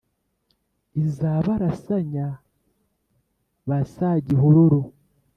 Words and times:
iza 1.03 1.31
barasanya 1.45 2.27
ba 3.67 3.79
sagihororo 3.93 4.81